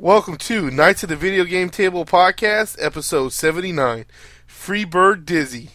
[0.00, 4.04] Welcome to Knights of the Video Game Table podcast, episode 79
[4.46, 5.70] Freebird Dizzy.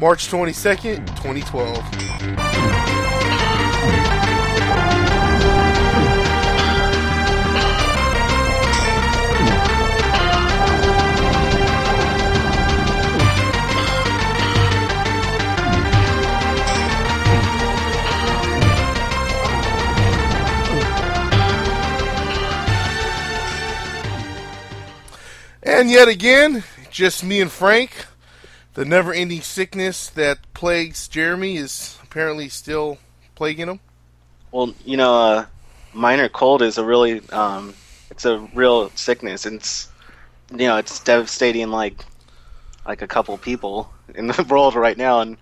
[0.00, 2.95] March 22nd, 2012.
[25.76, 28.06] And yet again, just me and Frank.
[28.72, 32.96] The never ending sickness that plagues Jeremy is apparently still
[33.34, 33.80] plaguing him.
[34.52, 35.46] Well, you know, uh,
[35.92, 37.74] minor cold is a really, um,
[38.10, 39.44] it's a real sickness.
[39.44, 39.90] It's,
[40.50, 42.02] you know, it's devastating like,
[42.86, 45.36] like a couple people in the world right now, and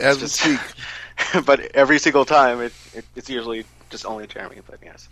[0.00, 0.58] As we speak.
[1.46, 4.58] but every single time it, it it's usually just only Jeremy.
[4.68, 5.08] But yes,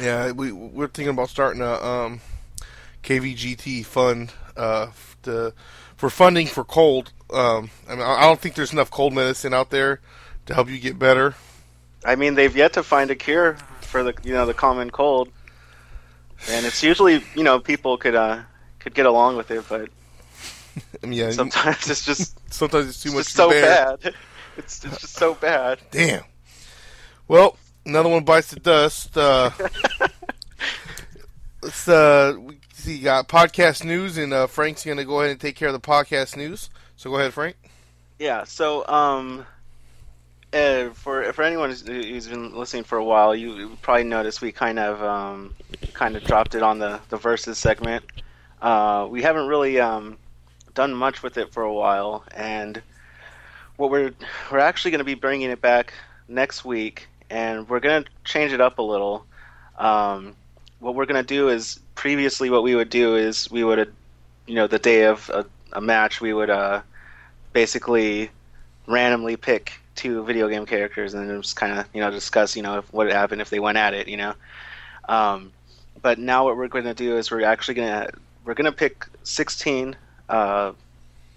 [0.00, 2.20] Yeah, we we're thinking about starting a um,
[3.02, 4.88] KVGT fund uh,
[5.22, 5.52] to,
[5.96, 7.12] for funding for cold.
[7.32, 10.00] Um, I mean, I don't think there's enough cold medicine out there
[10.46, 11.34] to help you get better.
[12.04, 15.28] I mean they've yet to find a cure for the you know the common cold,
[16.48, 18.40] and it's usually you know people could uh
[18.78, 19.90] could get along with it, but
[21.02, 23.96] I mean, yeah, sometimes it's just sometimes it's too it's much just so bear.
[23.98, 24.14] bad.
[24.56, 25.78] It's, it's just so bad.
[25.90, 26.24] Damn.
[27.28, 27.56] Well,
[27.86, 29.16] another one bites the dust.
[29.16, 29.50] Uh,
[31.62, 35.40] let's uh, we You got podcast news, and uh, Frank's going to go ahead and
[35.40, 36.70] take care of the podcast news.
[36.96, 37.56] So go ahead, Frank.
[38.18, 38.44] Yeah.
[38.44, 39.46] So, um,
[40.52, 44.52] uh, for for anyone who's, been listening for a while, you, you probably noticed we
[44.52, 45.54] kind of um,
[45.92, 48.04] kind of dropped it on the the verses segment.
[48.60, 50.18] Uh, we haven't really um,
[50.74, 52.82] done much with it for a while, and
[53.76, 54.12] what we're
[54.50, 55.94] we're actually going to be bringing it back
[56.28, 59.24] next week, and we're going to change it up a little.
[59.78, 60.36] Um,
[60.80, 63.92] what we're going to do is previously what we would do is we would,
[64.46, 66.82] you know, the day of a, a match, we would uh,
[67.52, 68.30] basically
[68.86, 72.62] randomly pick two video game characters and then just kind of you know discuss you
[72.62, 74.34] know what would happen if they went at it you know?
[75.08, 75.52] Um,
[76.00, 78.10] but now what we're going to do is we're actually going to
[78.44, 79.96] we're going to pick 16
[80.28, 80.72] uh,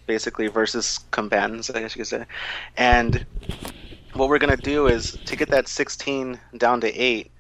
[0.08, 2.26] basically versus combatants i guess you could say.
[2.78, 3.26] And
[4.14, 7.32] what we're going to do is to get that 16 down to 8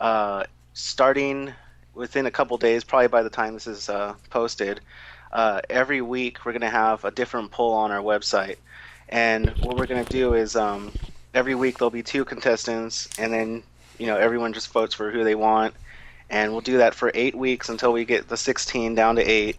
[0.00, 0.44] uh,
[0.80, 1.52] starting
[1.94, 4.80] within a couple days probably by the time this is uh, posted
[5.32, 8.56] uh, every week we're going to have a different poll on our website.
[9.08, 10.96] And what we're going to do is um,
[11.34, 13.62] every week there'll be two contestants and then
[13.98, 15.74] you know everyone just votes for who they want.
[16.28, 19.58] And we'll do that for eight weeks until we get the 16 down to eight.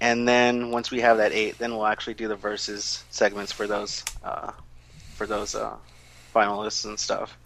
[0.00, 3.66] And then once we have that eight then we'll actually do the verses segments for
[3.66, 4.52] those uh,
[5.14, 5.76] for those uh,
[6.34, 7.36] finalists and stuff.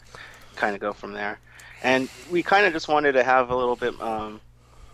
[0.55, 1.41] Kind of go from there
[1.87, 4.41] and we kind of just wanted to have a little bit um,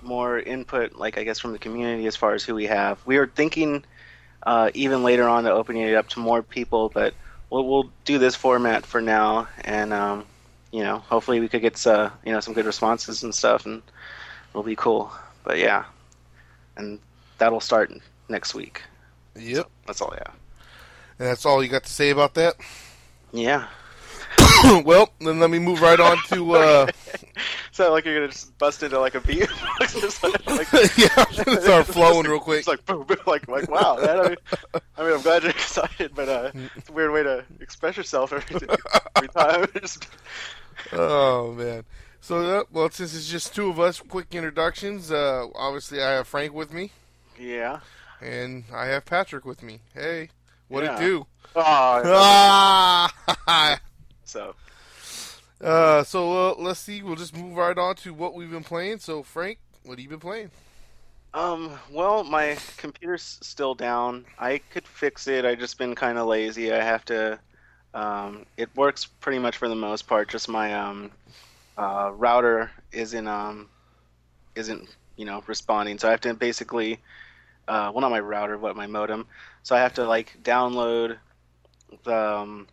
[0.02, 3.00] more input, like I guess from the community as far as who we have.
[3.06, 3.84] We are thinking
[4.42, 7.14] uh, even later on to opening it up to more people, but
[7.48, 10.26] we'll, we'll do this format for now, and um,
[10.70, 13.82] you know, hopefully we could get uh, you know some good responses and stuff, and
[14.50, 15.10] it'll be cool.
[15.44, 15.86] But yeah,
[16.76, 16.98] and
[17.38, 17.90] that'll start
[18.28, 18.82] next week.
[19.34, 19.70] Yep.
[19.86, 20.34] That's all I have.
[21.18, 22.56] And that's all you got to say about that.
[23.32, 23.68] Yeah.
[24.84, 26.54] well, then let me move right on to.
[26.56, 26.86] Uh,
[27.90, 29.48] like you're gonna just bust into like a beat.
[29.80, 31.24] Like, yeah,
[31.60, 32.60] start flowing real quick.
[32.60, 33.96] It's like boom, boom, like like wow.
[34.00, 34.36] Man, I, mean,
[34.96, 38.32] I mean, I'm glad you're excited, but uh, it's a weird way to express yourself
[38.32, 38.68] every,
[39.16, 39.66] every time.
[39.80, 40.06] Just-
[40.92, 41.84] Oh man.
[42.20, 45.10] So uh, well, since it's just two of us, quick introductions.
[45.10, 46.90] Uh, obviously, I have Frank with me,
[47.38, 47.80] yeah.
[48.20, 49.80] and I have Patrick with me.
[49.94, 50.30] Hey,
[50.68, 50.96] what Yeah.
[50.96, 51.26] it do?
[51.54, 53.12] Oh, Ah!
[55.62, 57.02] Uh, so uh, let's see.
[57.02, 58.98] We'll just move right on to what we've been playing.
[58.98, 60.50] So Frank, what have you been playing?
[61.34, 64.26] um, well, my computer's still down.
[64.38, 65.44] I could fix it.
[65.44, 66.72] I just been kind of lazy.
[66.72, 67.38] I have to.
[67.94, 70.28] Um, it works pretty much for the most part.
[70.28, 71.10] Just my um,
[71.76, 73.68] uh, router isn't um,
[74.54, 75.98] isn't you know responding.
[75.98, 76.94] So I have to basically,
[77.68, 79.26] uh, well, not my router, but my modem.
[79.62, 81.18] So I have to like download
[82.04, 82.68] the um,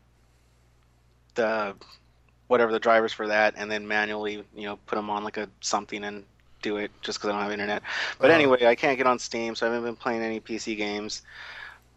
[1.36, 1.75] the
[2.50, 5.50] whatever the drivers for that, and then manually you know put them on like a
[5.62, 6.25] something and
[6.63, 7.84] do it just because I don't have internet.
[8.22, 8.31] But Uh-huh.
[8.31, 11.24] anyway, I can't get on Steam, so I haven't been playing any PC games.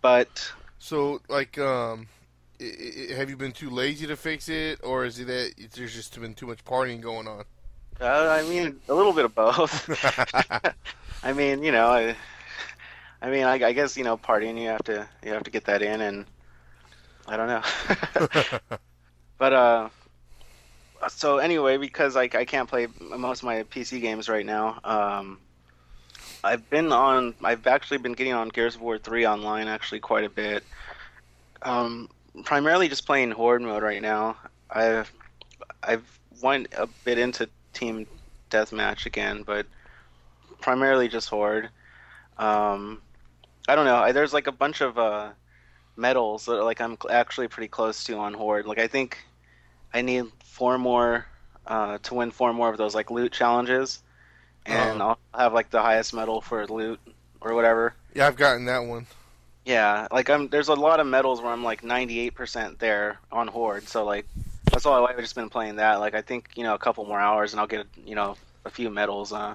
[0.03, 2.09] But So like, um,
[2.61, 2.65] i-
[3.11, 6.21] i- have you been too lazy to fix it, or is it that there's just
[6.21, 7.45] been too much partying going on?
[8.01, 9.89] uh, I mean, a little bit of both.
[11.23, 12.17] I mean, you know, I,
[13.23, 15.65] I mean, I, I guess you know, partying you have to you have to get
[15.67, 16.27] that in, and
[17.27, 17.63] I don't know.
[19.39, 19.89] but uh,
[21.09, 25.39] so anyway, because like I can't play most of my PC games right now, um,
[26.45, 27.35] I've been on.
[27.43, 30.65] I've actually been getting on Gears of War three online actually quite a bit.
[31.63, 32.09] Um,
[32.45, 34.37] primarily just playing horde mode right now.
[34.71, 35.13] I've
[35.83, 38.07] I've went a bit into team
[38.51, 39.67] deathmatch again, but
[40.61, 41.69] primarily just horde.
[42.39, 43.01] Um,
[43.69, 43.97] I don't know.
[43.97, 45.31] I, there's like a bunch of uh,
[45.97, 48.67] medals that like I'm actually pretty close to on horde.
[48.67, 49.19] Like I think
[49.94, 51.27] I need four more
[51.67, 54.03] uh, to win four more of those like loot challenges,
[54.67, 55.17] and Oh.
[55.35, 57.00] I'll have like the highest medal for loot
[57.41, 57.94] or whatever.
[58.15, 59.06] Yeah, I've gotten that one.
[59.65, 60.49] Yeah, like I'm.
[60.49, 63.87] There's a lot of medals where I'm like 98% there on horde.
[63.89, 64.27] So like
[64.65, 65.97] that's all I've just been playing that.
[66.00, 68.71] Like I think you know a couple more hours and I'll get you know a
[68.71, 69.55] few medals uh,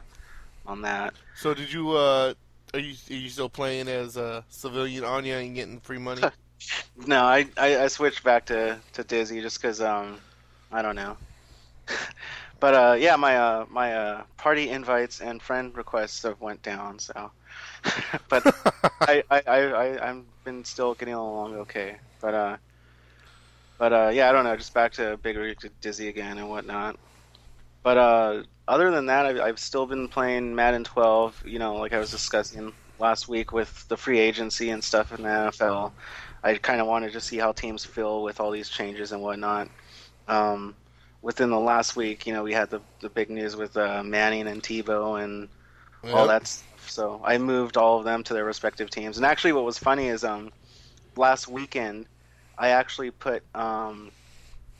[0.65, 1.13] on that.
[1.35, 1.91] So did you?
[1.91, 2.33] uh
[2.73, 6.21] Are you are you still playing as a civilian Anya and getting free money?
[7.05, 10.17] No, I, I, I switched back to, to Dizzy just because um
[10.71, 11.17] I don't know.
[12.59, 16.99] but uh yeah, my uh my uh party invites and friend requests have went down.
[16.99, 17.31] So,
[18.29, 18.43] but
[19.01, 21.99] I I I I'm been still getting along okay.
[22.21, 22.57] But uh
[23.77, 26.49] but uh yeah, I don't know, just back to Big Rig to Dizzy again and
[26.49, 26.97] whatnot.
[27.83, 31.43] But uh other than that, I've, I've still been playing Madden 12.
[31.45, 35.23] You know, like I was discussing last week with the free agency and stuff in
[35.23, 35.95] the NFL.
[36.43, 39.69] I kind of wanted to see how teams feel with all these changes and whatnot.
[40.27, 40.75] Um,
[41.21, 44.47] within the last week, you know, we had the the big news with uh, Manning
[44.47, 45.47] and Tebow and
[46.13, 46.89] all that stuff.
[46.89, 49.17] So I moved all of them to their respective teams.
[49.17, 50.51] And actually, what was funny is um,
[51.15, 52.05] last weekend,
[52.57, 54.11] I actually put um,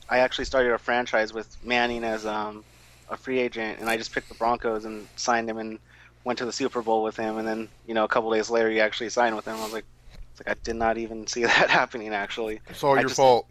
[0.08, 2.64] I actually started a franchise with Manning as um,
[3.10, 5.78] a free agent, and I just picked the Broncos and signed him and
[6.24, 7.36] went to the Super Bowl with him.
[7.38, 9.56] And then you know a couple days later, he actually signed with him.
[9.56, 9.84] I was like,
[10.32, 12.08] it's like I did not even see that happening.
[12.14, 13.46] Actually, It's all I your just- fault.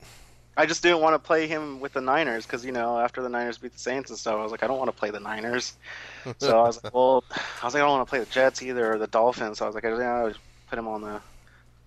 [0.58, 3.30] I just didn't want to play him with the Niners because you know after the
[3.30, 5.22] Niners beat the Saints and stuff, I was like, I don't want to play the
[5.22, 5.78] Niners.
[6.40, 7.26] So I was like, well,
[7.62, 9.60] I was like, I don't want to play the Jets either or the Dolphins.
[9.60, 11.24] So I was like, I just, yeah, I'll just put him on the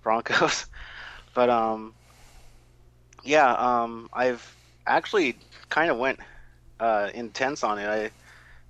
[0.02, 0.66] Broncos.
[1.34, 1.96] But um,
[3.24, 4.56] yeah, um, I've
[4.86, 6.20] actually kind of went
[6.80, 7.86] uh, intense on it.
[7.86, 8.10] I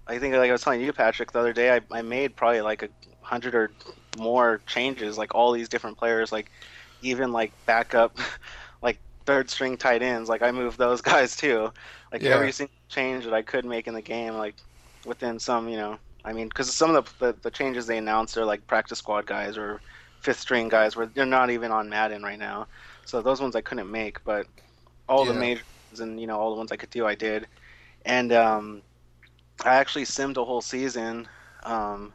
[0.06, 2.62] I think like I was telling you, Patrick, the other day, I, I made probably
[2.62, 2.90] like a
[3.22, 3.74] hundred or
[4.12, 6.50] more changes, like all these different players, like
[7.00, 8.18] even like backup,
[9.30, 10.28] third string tight ends.
[10.28, 11.72] Like I moved those guys too.
[12.12, 12.48] Like Yeah.
[12.48, 14.56] every single change that I could make in the game, like
[15.06, 18.36] within some, you know, I mean, because some of the, the the changes they announced
[18.38, 19.82] are like practice squad guys or
[20.20, 22.68] fifth string guys, where they're not even on Madden right now.
[23.04, 24.46] So those ones I couldn't make, but
[25.08, 25.34] all the Yeah.
[25.34, 27.48] major ones and you know all the ones I could do, I did.
[28.04, 28.82] And um,
[29.64, 31.28] I actually simmed a whole season.
[31.64, 32.14] Um,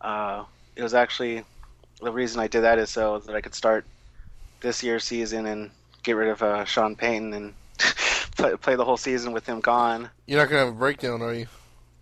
[0.00, 0.44] uh,
[0.76, 1.44] it was actually
[2.02, 3.86] the reason I did that is so that I could start
[4.62, 5.72] this year's season and
[6.04, 7.54] get rid of uh, Sean Payton and
[8.36, 10.10] play, play the whole season with him gone.
[10.26, 11.48] You're not gonna have a breakdown, are you?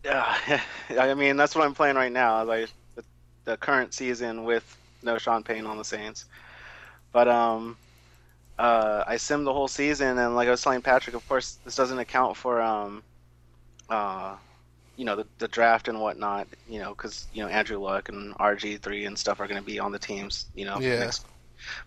[0.04, 0.60] Yeah,
[0.98, 2.44] I mean that's what I'm playing right now.
[2.44, 3.04] Like the,
[3.44, 6.26] the current season with no Sean Payton on the Saints,
[7.12, 7.78] but um,
[8.58, 11.76] uh, I simmed the whole season, and like I was telling Patrick, of course this
[11.76, 13.04] doesn't account for um,
[13.88, 14.36] uh,
[14.96, 16.48] you know the, the draft and whatnot.
[16.66, 19.66] You know because you know Andrew Luck and RG three and stuff are going to
[19.66, 20.46] be on the teams.
[20.54, 20.98] You know Yeah.
[20.98, 21.26] next.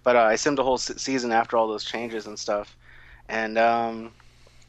[0.03, 2.75] But uh, I simmed the whole se- season after all those changes and stuff,
[3.29, 4.11] and um,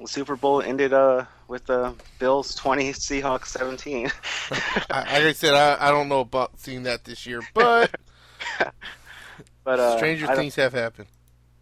[0.00, 4.10] the Super Bowl ended uh with the Bills twenty, Seahawks seventeen.
[4.90, 7.94] I, like I said, I, I don't know about seeing that this year, but
[9.64, 11.08] but uh, stranger things have happened.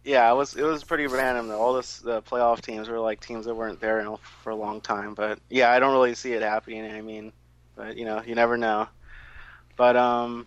[0.03, 1.49] Yeah, it was it was pretty random.
[1.51, 4.79] All this the playoff teams were like teams that weren't there in, for a long
[4.79, 5.15] time.
[5.15, 6.85] But yeah, I don't really see it happening.
[6.91, 7.33] I mean,
[7.75, 8.87] but you know, you never know.
[9.75, 10.45] But um,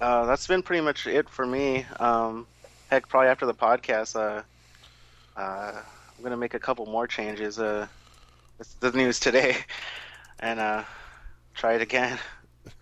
[0.00, 1.86] uh, that's been pretty much it for me.
[1.98, 2.46] Um,
[2.90, 4.42] heck, probably after the podcast, uh,
[5.38, 5.82] uh,
[6.16, 7.58] I'm gonna make a couple more changes.
[7.58, 7.86] Uh,
[8.58, 9.56] it's the news today,
[10.40, 10.84] and uh,
[11.54, 12.18] try it again.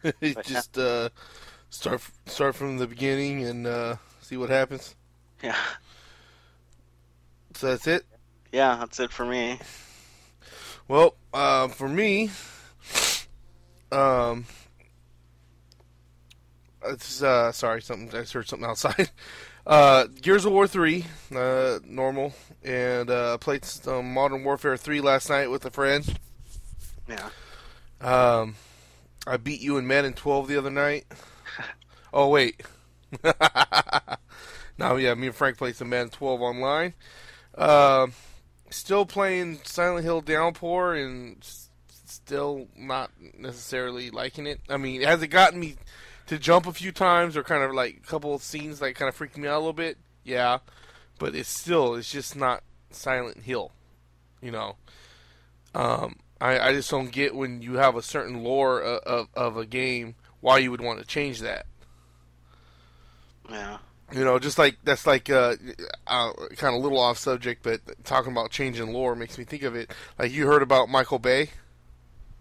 [0.42, 1.08] Just uh,
[1.70, 4.94] start start from the beginning and uh, see what happens.
[5.42, 5.56] Yeah,
[7.54, 8.04] So that's it.
[8.52, 9.58] yeah, that's it for me.
[10.88, 12.30] Well, uh, for me,
[13.92, 14.46] um,
[16.88, 19.10] it's uh, sorry, something I heard something outside.
[19.66, 21.04] Uh, Gears of War three,
[21.36, 22.32] uh, normal,
[22.64, 26.18] and uh, played some Modern Warfare three last night with a friend.
[27.06, 27.28] Yeah.
[28.00, 28.54] Um,
[29.26, 31.04] I beat you in Madden 12 the other night.
[32.14, 32.62] Oh wait,
[34.78, 36.94] now yeah, me and Frank played some Madden 12 online.
[37.56, 38.14] Um,
[38.70, 41.68] still playing Silent Hill Downpour and s-
[42.06, 44.60] still not necessarily liking it.
[44.70, 45.76] I mean, has it gotten me
[46.28, 49.08] to jump a few times or kind of like a couple of scenes that kind
[49.08, 49.98] of freaked me out a little bit?
[50.24, 50.58] Yeah,
[51.18, 53.72] but it's still it's just not Silent Hill.
[54.40, 54.76] You know,
[55.74, 59.56] um, I I just don't get when you have a certain lore of, of, of
[59.56, 61.66] a game why you would want to change that.
[63.50, 63.78] Yeah.
[64.12, 65.56] You know, just like that's like uh,
[66.06, 69.62] uh, kind of a little off subject, but talking about changing lore makes me think
[69.62, 69.90] of it.
[70.18, 71.50] Like you heard about Michael Bay?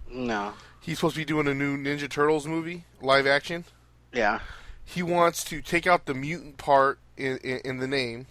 [0.09, 0.53] No.
[0.79, 3.65] He's supposed to be doing a new Ninja Turtles movie, live action.
[4.13, 4.39] Yeah.
[4.85, 8.27] He wants to take out the mutant part in, in, in the name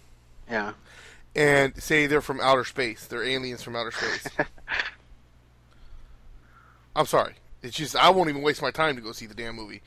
[0.49, 0.73] Yeah.
[1.35, 3.05] and say they're from outer space.
[3.05, 4.27] They're aliens from outer space.
[6.95, 7.33] I'm sorry.
[7.61, 9.81] It's just I won't even waste my time to go see the damn movie.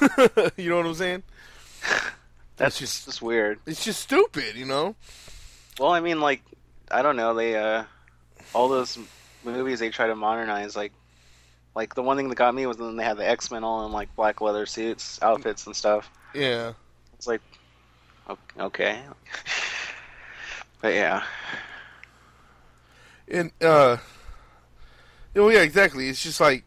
[0.56, 1.22] you know what I'm saying?
[2.56, 3.58] That's just- just just weird.
[3.66, 4.96] It's just stupid, you know.
[5.78, 6.40] Well, I mean, like,
[6.90, 7.34] I don't know.
[7.34, 7.84] They uh,
[8.54, 8.98] all those
[9.44, 10.74] movies they try to modernize.
[10.74, 10.92] Like,
[11.76, 13.84] like the one thing that got me was when they had the X Men all
[13.84, 16.10] in like black leather suits, outfits, and stuff.
[16.34, 16.72] Yeah.
[17.14, 17.42] It's like,
[18.58, 19.00] okay,
[20.80, 21.22] but yeah,
[23.28, 23.98] And uh
[25.36, 26.08] Oh yeah, exactly.
[26.08, 26.64] It's just like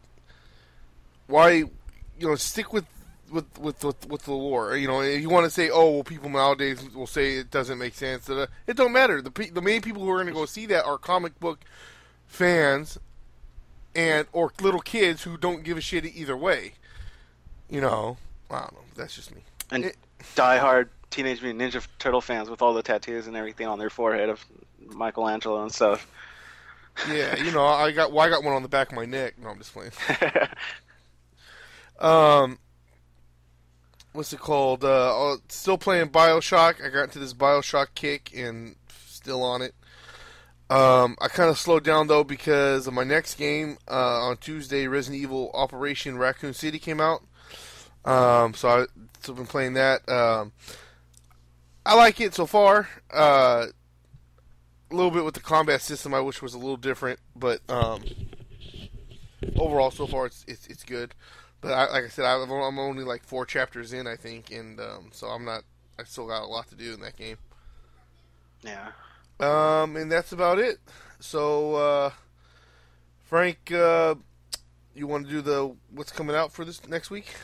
[1.26, 1.68] why you
[2.20, 2.86] know, stick with
[3.32, 4.76] with with with, with the lore.
[4.76, 7.78] You know, if you want to say, "Oh, well people nowadays will say it doesn't
[7.78, 9.20] make sense." It don't matter.
[9.20, 11.60] The the main people who are going to go see that are comic book
[12.26, 12.98] fans
[13.94, 16.74] and or little kids who don't give a shit either way.
[17.68, 18.16] You know,
[18.50, 18.84] I don't know.
[18.96, 19.42] That's just me.
[19.70, 19.96] and It-
[20.36, 24.28] diehard Teenage Mutant Ninja Turtle fans with all the tattoos and everything on their forehead
[24.28, 24.44] of
[24.78, 26.06] Michelangelo and stuff.
[27.08, 29.34] Yeah, you know, I got well, I got one on the back of my neck.
[29.38, 29.92] No, I'm just playing.
[31.98, 32.58] Um,
[34.12, 34.84] what's it called?
[34.84, 36.82] Uh, uh, still playing Bioshock.
[36.84, 39.74] I got into this Bioshock kick and still on it.
[40.70, 44.86] Um, I kind of slowed down though because of my next game uh, on Tuesday.
[44.86, 47.22] Resident Evil Operation Raccoon City came out.
[48.04, 48.86] Um, so I
[49.28, 50.08] I've been playing that.
[50.08, 50.52] Um,
[51.84, 52.88] I like it so far.
[53.12, 53.66] Uh,
[54.90, 58.02] a little bit with the combat system, I wish was a little different, but um,
[59.56, 61.14] overall, so far it's it's, it's good.
[61.60, 64.80] But I, like I said, I've, I'm only like four chapters in, I think, and
[64.80, 65.62] um, so I'm not.
[65.98, 67.36] I still got a lot to do in that game.
[68.62, 68.92] yeah.
[69.40, 70.78] Um, and that's about it.
[71.18, 72.10] So, uh,
[73.24, 74.14] Frank, uh,
[74.94, 77.34] you want to do the what's coming out for this next week?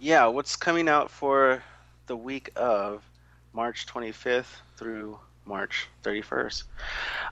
[0.00, 1.62] Yeah, what's coming out for
[2.06, 3.04] the week of
[3.52, 6.64] March 25th through March 31st?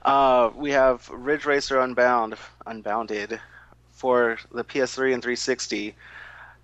[0.03, 2.35] Uh, we have Ridge Racer Unbound,
[2.65, 3.39] Unbounded
[3.91, 5.95] for the PS3 and 360.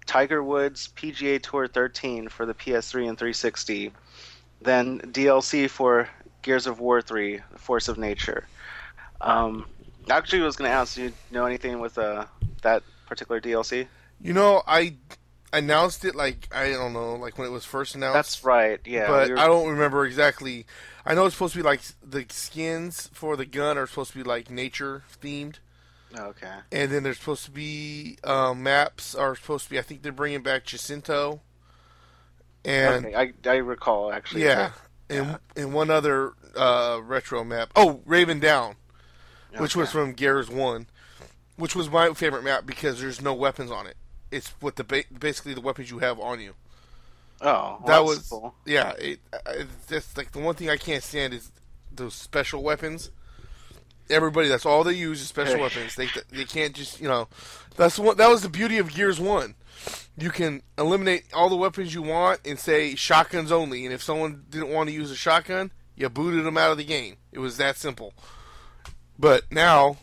[0.05, 3.91] Tiger Woods PGA Tour 13 for the PS3 and 360.
[4.61, 6.09] Then DLC for
[6.43, 8.47] Gears of War 3, The Force of Nature.
[9.21, 9.65] Um,
[10.09, 12.25] actually, I was going to ask, do you know anything with uh,
[12.61, 13.87] that particular DLC?
[14.21, 14.95] You know, I
[15.51, 18.13] announced it like I don't know, like when it was first announced.
[18.15, 19.07] That's right, yeah.
[19.07, 20.65] but we were- I don't remember exactly.
[21.05, 24.17] I know it's supposed to be like the skins for the gun are supposed to
[24.17, 25.55] be like nature themed,
[26.17, 26.53] Okay.
[26.71, 29.79] and then there's supposed to be um, maps are supposed to be.
[29.79, 31.41] I think they're bringing back Jacinto,
[32.65, 34.43] and okay, I, I recall actually.
[34.43, 34.71] yeah,
[35.13, 37.71] and and one other uh, retro map.
[37.75, 38.75] Oh, Raven Down,
[39.57, 40.87] which was from Gears One,
[41.57, 43.95] which was my favorite map because there's no weapons on it.
[44.31, 46.53] It's what the ba- basically the weapons you have on you.
[47.41, 48.55] Oh, well, that was cool.
[48.65, 48.91] yeah.
[48.99, 51.51] It, it, that's like the one thing I can't stand is
[51.91, 53.11] those special weapons.
[54.09, 55.95] Everybody, that's all they use is special weapons.
[55.95, 57.27] They they can't just you know.
[57.75, 59.55] That's what that was the beauty of Gears One.
[60.17, 63.85] You can eliminate all the weapons you want and say shotguns only.
[63.85, 66.83] And if someone didn't want to use a shotgun, you booted them out of the
[66.83, 67.17] game.
[67.31, 68.13] It was that simple.
[69.17, 69.97] But now,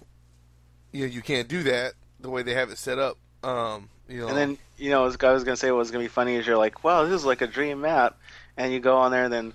[0.93, 3.19] you know, you can't do that the way they have it set up.
[3.43, 6.09] Um, you know, And then you know, I was gonna say what was gonna be
[6.09, 8.19] funny is you're like, wow, this is like a dream map,
[8.57, 9.53] and you go on there and then,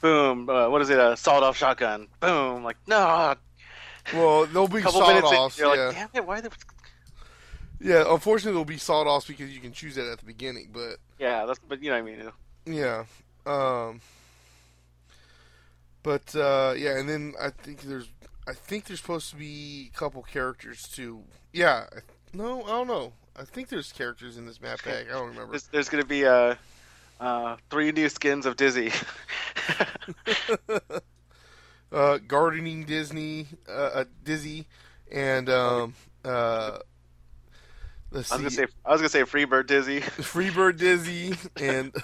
[0.00, 3.34] boom, uh, what is it, a sawed off shotgun, boom, like no,
[4.12, 5.58] well, they'll be sawed offs.
[5.58, 5.86] you're yeah.
[5.86, 6.40] like, damn it, why?
[6.40, 6.50] The...
[7.80, 10.70] Yeah, unfortunately, it'll be sawed off because you can choose that at the beginning.
[10.72, 12.32] But Yeah, that's but you know what I mean.
[12.66, 13.04] yeah,
[13.46, 14.00] um,
[16.02, 18.08] but uh, yeah, and then I think there's,
[18.48, 21.24] I think there's supposed to be a couple characters too.
[21.52, 21.86] Yeah,
[22.32, 23.12] no, I don't know.
[23.38, 25.06] I think there's characters in this map pack.
[25.08, 25.50] I don't remember.
[25.52, 26.54] There's, there's gonna be uh,
[27.20, 28.90] uh, three new skins of Dizzy.
[31.92, 34.66] uh, gardening Dizzy, uh, uh, Dizzy,
[35.10, 36.78] and um, uh,
[38.10, 40.00] let's I was see, gonna say I was gonna say Freebird Dizzy.
[40.00, 41.94] Freebird Dizzy and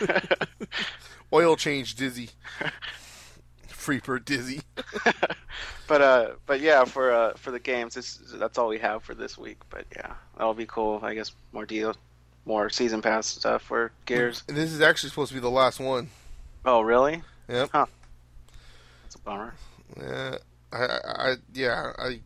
[1.32, 2.30] oil change Dizzy.
[3.68, 4.62] Freebird Dizzy.
[5.86, 9.14] but uh, but yeah, for uh, for the games, this, that's all we have for
[9.14, 9.58] this week.
[9.70, 11.00] But yeah, that'll be cool.
[11.02, 11.94] I guess more deal,
[12.44, 14.42] more season pass stuff for Gears.
[14.48, 16.08] And this is actually supposed to be the last one.
[16.64, 17.22] Oh, really?
[17.48, 17.70] Yep.
[17.72, 19.54] That's a bummer.
[19.96, 20.36] Yeah.
[20.72, 22.20] I, I, I yeah, I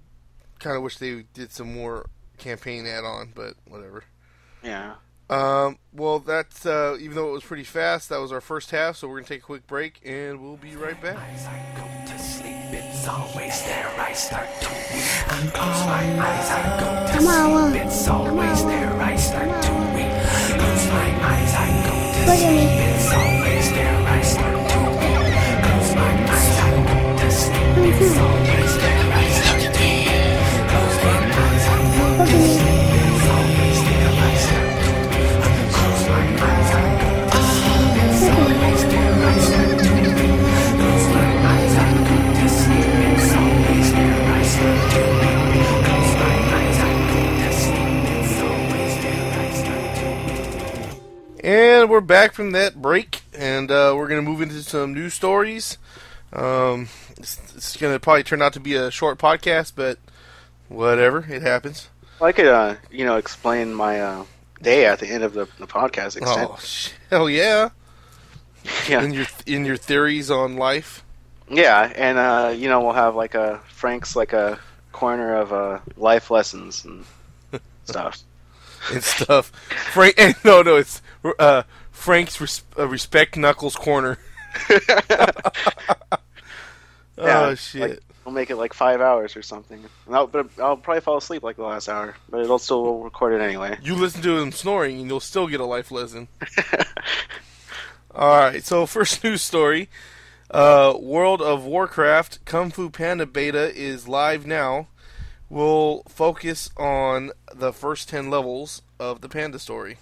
[0.60, 2.06] kind of wish they did some more
[2.40, 4.04] campaign add-on, but whatever.
[4.64, 4.94] Yeah.
[5.30, 8.96] Um, well, that's uh, even though it was pretty fast, that was our first half.
[8.96, 11.16] So we're gonna take a quick break, and we'll be right back.
[11.16, 13.88] I go to sleep, it's always there.
[13.96, 15.04] I start to weep.
[15.30, 17.82] I close my eyes, I go to sleep.
[17.86, 18.92] It's always there.
[19.00, 20.10] I start to weep.
[20.58, 21.94] Close my eyes, I go
[22.26, 22.70] to sleep.
[22.90, 23.99] It's always there.
[51.80, 55.78] And we're back from that break, and uh, we're gonna move into some news stories.
[56.30, 59.98] Um, it's, it's gonna probably turn out to be a short podcast, but
[60.68, 61.88] whatever, it happens.
[62.18, 64.24] Well, I could, uh, you know, explain my uh,
[64.60, 66.18] day at the end of the, the podcast.
[66.18, 66.50] Extent.
[66.52, 66.58] Oh,
[67.08, 67.70] hell yeah!
[68.86, 71.02] yeah, In your in your theories on life.
[71.48, 74.60] yeah, and uh, you know, we'll have like a Frank's like a
[74.92, 77.06] corner of uh, life lessons and
[77.86, 78.18] stuff.
[78.92, 79.46] and stuff.
[79.94, 81.00] Frank, and no, no, it's
[81.38, 84.18] uh, Frank's res- uh, respect Knuckles corner.
[87.18, 87.80] Yeah, oh shit!
[87.82, 89.82] like- We'll make it like five hours or something.
[90.06, 93.32] And I'll, but I'll probably fall asleep like the last hour, but it'll still record
[93.32, 93.76] it anyway.
[93.82, 96.28] you listen to him snoring, and you'll still get a life lesson.
[98.14, 98.62] All right.
[98.64, 99.88] So first news story:
[100.50, 104.88] uh, World of Warcraft Kung Fu Panda beta is live now.
[105.48, 109.96] We'll focus on the first ten levels of the Panda story.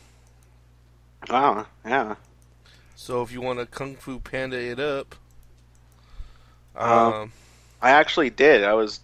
[1.30, 2.16] Wow, yeah.
[2.96, 5.14] So if you want to Kung Fu Panda it up,
[6.76, 7.32] Um, um,
[7.82, 8.64] I actually did.
[8.64, 9.00] I was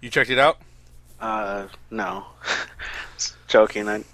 [0.00, 0.58] you checked it out.
[1.20, 2.26] Uh, no.
[3.48, 3.88] Joking.
[3.88, 4.04] I,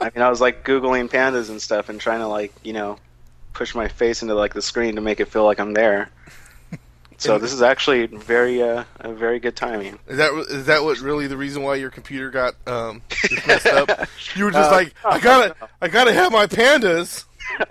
[0.00, 2.98] I mean, I was like googling pandas and stuff and trying to like, you know,
[3.52, 6.10] push my face into like the screen to make it feel like I'm there.
[7.18, 9.98] So this is actually very, uh, a very good timing.
[10.06, 13.02] Is that is that what really the reason why your computer got um
[13.46, 13.90] messed up?
[14.34, 17.24] You were just Uh, like, I gotta, I gotta have my pandas.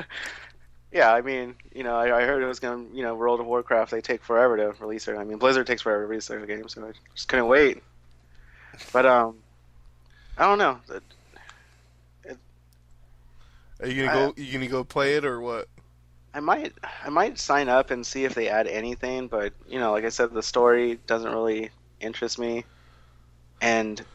[0.92, 3.46] Yeah, I mean, you know, I, I heard it was gonna, you know, World of
[3.46, 3.92] Warcraft.
[3.92, 5.16] They take forever to release it.
[5.18, 7.84] I mean, Blizzard takes forever to release their game, so I just couldn't wait.
[8.94, 9.36] But um,
[10.38, 10.80] I don't know.
[13.82, 14.42] Are you gonna go?
[14.42, 15.68] You gonna go play it or what?
[16.38, 16.74] I might
[17.04, 20.10] I might sign up and see if they add anything, but you know, like I
[20.10, 22.64] said, the story doesn't really interest me.
[23.62, 24.06] And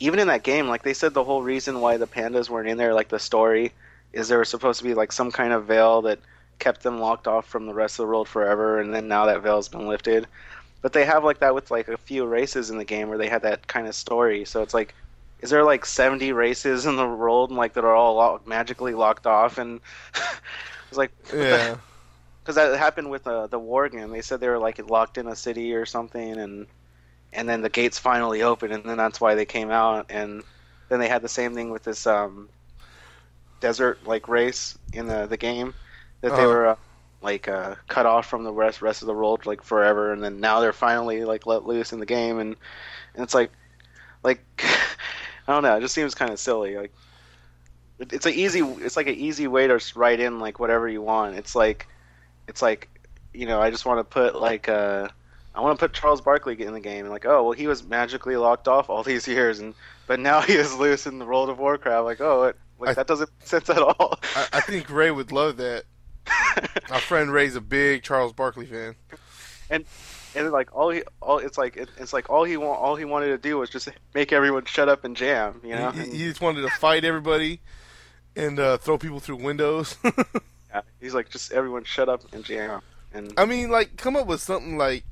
[0.00, 2.78] even in that game, like they said the whole reason why the pandas weren't in
[2.78, 3.72] there, like the story,
[4.12, 6.20] is there was supposed to be like some kind of veil that
[6.58, 9.42] kept them locked off from the rest of the world forever, and then now that
[9.42, 10.26] veil's been lifted.
[10.82, 13.28] But they have like that with like a few races in the game where they
[13.28, 14.44] had that kind of story.
[14.46, 14.94] So it's like,
[15.40, 18.94] is there like seventy races in the world and like that are all lo- magically
[18.94, 19.58] locked off?
[19.58, 19.80] And
[20.90, 21.76] it's like, Yeah.
[22.44, 24.10] because that happened with uh, the war game.
[24.10, 26.66] They said they were like locked in a city or something, and
[27.32, 30.06] and then the gates finally opened, and then that's why they came out.
[30.10, 30.42] And
[30.88, 32.50] then they had the same thing with this um,
[33.60, 35.74] desert like race in the the game
[36.22, 36.46] that they Uh-huh.
[36.46, 36.76] were uh,
[37.22, 40.40] like uh, cut off from the rest rest of the world like forever, and then
[40.40, 42.56] now they're finally like let loose in the game, and
[43.14, 43.52] and it's like
[44.24, 44.44] like
[45.48, 46.76] I don't know, it just seems kind of silly.
[46.76, 46.92] Like
[47.98, 51.36] it's a easy, it's like an easy way to write in like whatever you want.
[51.36, 51.86] It's like
[52.48, 52.88] it's like
[53.32, 55.08] you know I just want to put like uh
[55.54, 57.82] I want to put Charles Barkley in the game and like oh well he was
[57.84, 59.74] magically locked off all these years and
[60.06, 62.94] but now he is loose in the World of Warcraft like oh it, like I-
[62.94, 64.18] that doesn't make sense at all.
[64.34, 65.84] I, I think Ray would love that.
[66.90, 68.94] Our friend Ray's a big Charles Barkley fan.
[69.70, 69.84] and
[70.34, 73.04] and like all he all it's like it, it's like all he want all he
[73.04, 76.28] wanted to do was just make everyone shut up and jam you know He, he
[76.28, 77.60] just wanted to fight everybody
[78.36, 79.96] and uh, throw people through windows.
[80.70, 82.80] yeah, he's like just everyone shut up and jam
[83.12, 85.04] and I mean, like, come up with something like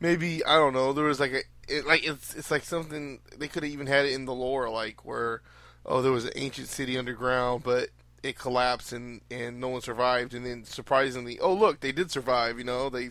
[0.00, 0.92] maybe I don't know.
[0.92, 4.06] There was like a it, like it's it's like something they could have even had
[4.06, 5.42] it in the lore, like where
[5.84, 7.88] oh there was an ancient city underground, but
[8.22, 12.58] it collapsed and and no one survived, and then surprisingly, oh look, they did survive.
[12.58, 13.10] You know, they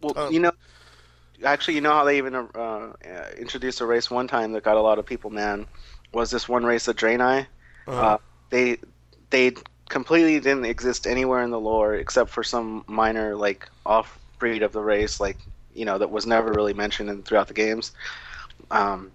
[0.00, 0.52] Well, Uh, you know,
[1.44, 2.92] actually, you know how they even uh,
[3.38, 5.66] introduced a race one time that got a lot of people mad
[6.12, 7.46] was this one race, the Draenei.
[7.86, 8.18] uh, Uh,
[8.52, 8.78] they
[9.30, 9.52] they
[9.90, 14.72] completely didn't exist anywhere in the lore except for some minor like off breed of
[14.72, 15.38] the race, like
[15.74, 17.92] you know that was never really mentioned in, throughout the games.
[18.70, 19.12] Um,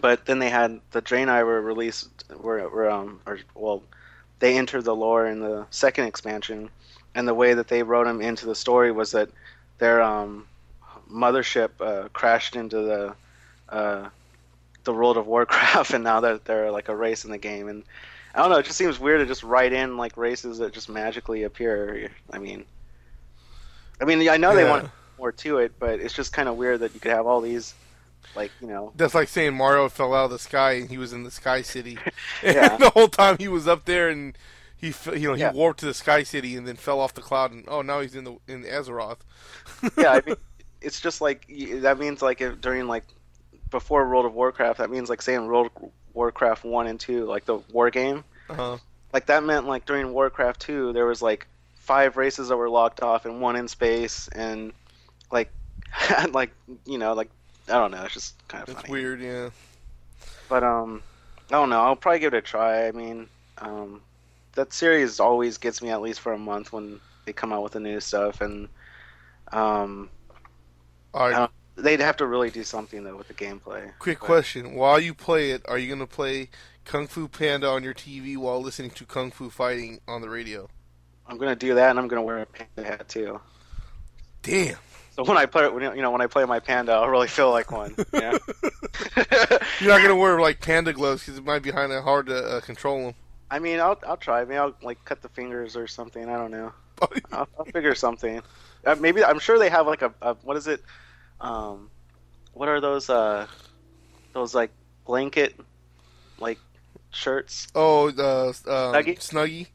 [0.00, 3.84] but then they had the Draenei were released were, were um or well
[4.40, 6.70] they entered the lore in the second expansion,
[7.14, 9.30] and the way that they wrote them into the story was that
[9.78, 10.48] they're um
[11.10, 13.16] mothership uh, crashed into the
[13.68, 14.08] uh,
[14.84, 17.84] the World of Warcraft, and now that they're like a race in the game, and
[18.34, 20.88] I don't know, it just seems weird to just write in like races that just
[20.88, 22.10] magically appear.
[22.32, 22.64] I mean,
[24.00, 26.80] I mean, I know they want more to it, but it's just kind of weird
[26.80, 27.74] that you could have all these,
[28.34, 31.12] like you know, That's like saying Mario fell out of the sky and he was
[31.12, 31.96] in the Sky City.
[32.42, 32.76] Yeah.
[32.76, 34.36] the whole time he was up there and
[34.76, 35.52] he, you know, he Yeah.
[35.52, 38.16] warped to the Sky City and then fell off the cloud and oh, now he's
[38.16, 39.18] in the in Azeroth.
[39.96, 40.36] yeah, I mean,
[40.80, 41.46] it's just like
[41.82, 43.04] that means like if, during like
[43.70, 47.44] before World of Warcraft, that means like saying World of Warcraft one and two, like
[47.44, 48.24] the war game.
[48.48, 48.78] Uh-huh.
[49.12, 51.46] Like that meant like during Warcraft two, there was like
[51.76, 54.72] five races that were locked off and one in space, and
[55.30, 55.50] like
[56.30, 56.50] like
[56.86, 57.30] you know like
[57.68, 58.92] I don't know, it's just kind of That's funny.
[58.92, 59.50] weird, yeah.
[60.48, 61.02] But um,
[61.50, 61.80] I don't know.
[61.80, 62.86] I'll probably give it a try.
[62.86, 64.02] I mean, um,
[64.52, 67.72] that series always gets me at least for a month when they come out with
[67.72, 68.68] the new stuff, and
[69.52, 70.10] um,
[71.14, 73.90] I don't- they'd have to really do something though with the gameplay.
[73.98, 76.50] quick But- question: While you play it, are you going to play
[76.84, 80.68] Kung Fu Panda on your TV while listening to Kung Fu Fighting on the radio?
[81.26, 83.40] I'm gonna do that, and I'm gonna wear a panda hat too.
[84.42, 84.76] Damn.
[85.16, 87.50] So when I play, when, you know, when I play my panda, I'll really feel
[87.50, 87.94] like one.
[88.12, 88.36] Yeah.
[89.80, 92.26] You're not going to wear like panda gloves because it might be kind of hard
[92.26, 93.14] to uh, control them.
[93.50, 94.44] I mean, I'll I'll try.
[94.44, 96.28] Maybe I'll like cut the fingers or something.
[96.28, 96.72] I don't know.
[97.32, 98.42] I'll, I'll figure something.
[98.84, 100.82] Uh, maybe I'm sure they have like a, a what is it?
[101.40, 101.90] Um,
[102.52, 103.10] what are those?
[103.10, 103.46] Uh,
[104.32, 104.70] those like
[105.06, 105.54] blanket,
[106.38, 106.58] like
[107.10, 107.68] shirts.
[107.74, 109.18] oh, the um, Snuggie?
[109.18, 109.66] Snuggie,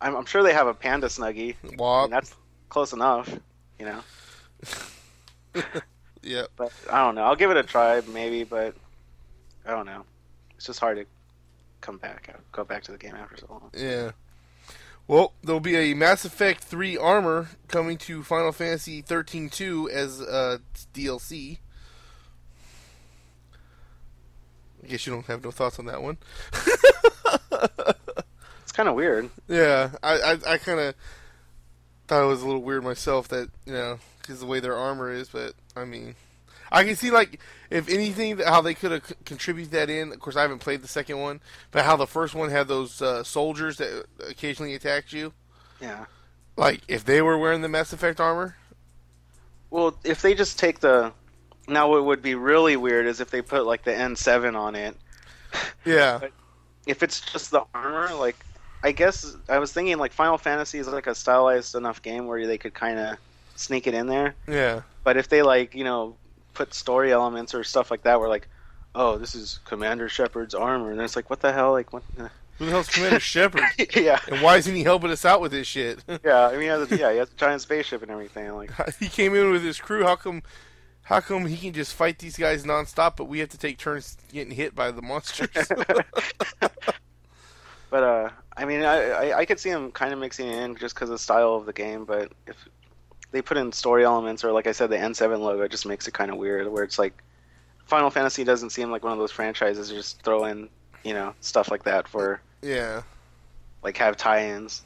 [0.00, 1.56] I'm, I'm sure they have a panda snuggie.
[1.64, 2.34] I mean, that's
[2.68, 3.28] close enough,
[3.78, 4.00] you know.
[6.22, 6.44] yeah.
[6.56, 7.22] But I don't know.
[7.22, 8.44] I'll give it a try, maybe.
[8.44, 8.74] But
[9.66, 10.04] I don't know.
[10.56, 11.06] It's just hard to
[11.80, 13.70] come back, go back to the game after so long.
[13.76, 14.12] Yeah.
[15.08, 20.58] Well, there'll be a Mass Effect 3 armor coming to Final Fantasy 13-2 as uh,
[20.94, 21.58] DLC.
[24.82, 26.18] I guess you don't have no thoughts on that one.
[28.72, 29.28] It's kind of weird.
[29.48, 30.94] Yeah, I I, I kind of
[32.08, 35.12] thought it was a little weird myself that you know because the way their armor
[35.12, 36.14] is, but I mean,
[36.72, 37.38] I can see like
[37.70, 40.12] if anything how they could have c- contributed that in.
[40.12, 43.00] Of course, I haven't played the second one, but how the first one had those
[43.02, 45.32] uh, soldiers that occasionally attacked you.
[45.80, 46.06] Yeah.
[46.56, 48.56] Like if they were wearing the Mass Effect armor.
[49.70, 51.12] Well, if they just take the
[51.68, 54.96] now, what would be really weird is if they put like the N7 on it.
[55.84, 56.20] Yeah,
[56.86, 58.36] If it's just the armor, like
[58.82, 62.44] I guess I was thinking like Final Fantasy is like a stylized enough game where
[62.46, 63.16] they could kind of
[63.54, 64.34] sneak it in there.
[64.48, 66.16] yeah, But if they like you know
[66.54, 68.48] put story elements or stuff like that, where like,
[68.94, 72.02] oh, this is Commander Shepard's armor, and it's like, what the hell, like what?
[72.58, 73.62] who the hell's Commander Shepard?
[73.96, 76.02] yeah, And why isn't he helping us out with this shit?
[76.24, 76.46] yeah.
[76.46, 78.52] I mean, he has a, yeah, he has a giant spaceship and everything.
[78.54, 80.04] Like, he came in with his crew.
[80.04, 80.42] How come?
[81.04, 84.16] How come he can just fight these guys nonstop, but we have to take turns
[84.32, 85.48] getting hit by the monsters?
[87.90, 90.76] but uh, I mean, I I, I could see him kind of mixing it in
[90.76, 92.04] just because of the style of the game.
[92.04, 92.56] But if
[93.32, 96.14] they put in story elements or like I said, the N7 logo, just makes it
[96.14, 96.70] kind of weird.
[96.70, 97.22] Where it's like
[97.86, 100.68] Final Fantasy doesn't seem like one of those franchises just throw in
[101.02, 103.02] you know stuff like that for yeah.
[103.82, 104.82] like have tie-ins.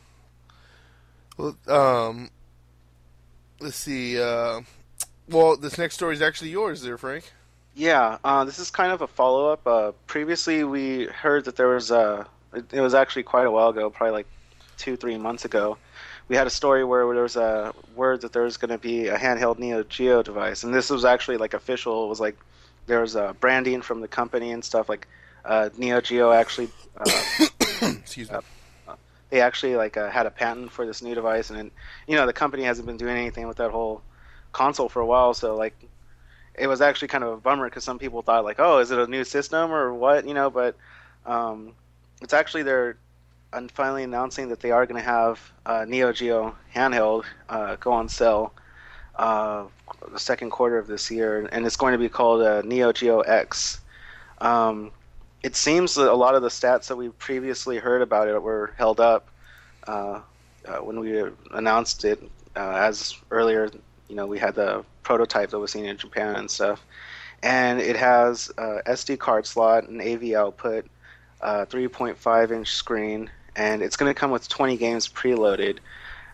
[1.36, 2.30] Well, um,
[3.60, 4.20] let's see.
[4.20, 4.62] Uh,
[5.28, 7.30] well, this next story is actually yours, there, Frank.
[7.74, 9.66] Yeah, uh, this is kind of a follow up.
[9.66, 12.26] Uh, previously, we heard that there was a.
[12.54, 14.26] It, it was actually quite a while ago, probably like
[14.78, 15.76] two, three months ago.
[16.28, 19.08] We had a story where there was a word that there was going to be
[19.08, 22.04] a handheld Neo Geo device, and this was actually like official.
[22.04, 22.36] It was like
[22.86, 24.88] there was a branding from the company and stuff.
[24.88, 25.06] Like
[25.44, 27.10] uh, Neo Geo actually, uh,
[27.82, 28.38] Excuse me.
[29.30, 31.70] they actually like uh, had a patent for this new device, and
[32.08, 34.02] you know the company hasn't been doing anything with that whole
[34.52, 35.32] console for a while.
[35.32, 35.76] So like
[36.54, 38.98] it was actually kind of a bummer because some people thought like, oh, is it
[38.98, 40.26] a new system or what?
[40.26, 40.76] You know, but
[41.24, 41.72] um,
[42.22, 42.96] it's actually they're
[43.56, 47.92] un- finally announcing that they are going to have uh, Neo Geo handheld uh, go
[47.92, 48.52] on sale
[49.16, 49.64] uh,
[50.12, 53.20] the second quarter of this year, and it's going to be called uh, Neo Geo
[53.20, 53.80] X.
[54.38, 54.92] Um,
[55.42, 58.74] it seems that a lot of the stats that we previously heard about it were
[58.76, 59.28] held up
[59.86, 60.20] uh,
[60.66, 62.22] uh, when we announced it.
[62.54, 63.70] Uh, as earlier,
[64.08, 66.84] you know, we had the prototype that was seen in Japan and stuff,
[67.42, 70.86] and it has SD card slot and AV output,
[71.40, 75.78] uh, 3.5 inch screen, and it's going to come with 20 games preloaded.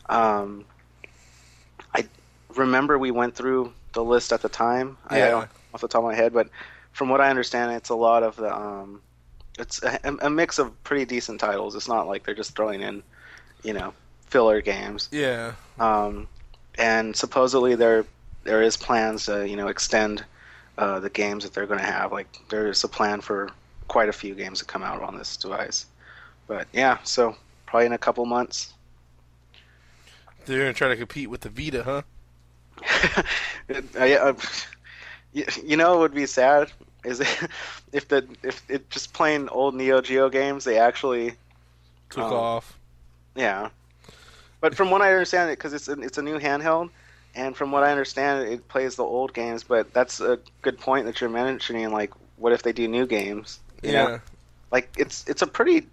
[0.09, 0.65] Um,
[1.95, 2.07] I
[2.57, 4.99] remember we went through the list at the time.
[5.09, 5.31] I, I Yeah.
[5.31, 6.49] don't off the top of my head, but
[6.93, 9.01] from what I understand, it's a lot of the um,
[9.59, 11.75] it's a, a mix of pretty decent titles.
[11.75, 13.03] It's not like they're just throwing in,
[13.63, 13.95] you know,
[14.27, 15.09] filler games.
[15.13, 15.53] Yeah.
[15.79, 16.29] Um,
[16.77, 18.05] and supposedly they're
[18.45, 20.25] there is plans to you know extend
[20.79, 22.13] uh, the games that they're going to have.
[22.13, 23.51] Like there is a plan for
[23.89, 25.87] quite a few games to come out on this device.
[26.53, 27.37] But yeah, so
[27.67, 28.75] probably in a couple months.
[30.45, 32.03] They're gonna try to compete with the Vita, huh?
[33.99, 34.35] I, uh,
[35.33, 36.71] you, you know, it would be sad
[37.05, 37.21] is
[37.93, 41.35] if the if it just playing old Neo Geo games, they actually
[42.11, 42.79] Took Um, off.
[43.35, 43.71] Yeah,
[44.61, 46.91] but from what I understand, it because it's a, it's a new handheld,
[47.35, 49.65] and from what I understand, it plays the old games.
[49.65, 51.91] But that's a good point that you're mentioning.
[51.93, 53.61] Like, what if they do new games?
[53.83, 53.93] You Yeah.
[53.93, 54.11] know?
[54.73, 55.87] like it's it's a pretty